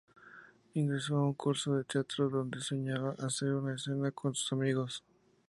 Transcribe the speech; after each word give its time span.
Ingresó 0.73 1.17
a 1.17 1.23
un 1.27 1.33
curso 1.35 1.75
de 1.75 1.83
teatro, 1.83 2.27
donde 2.27 2.59
soñaba 2.59 3.11
hacer 3.19 3.53
una 3.53 3.75
escena 3.75 4.09
con 4.09 4.33
sus 4.33 4.51
amigos. 4.51 5.03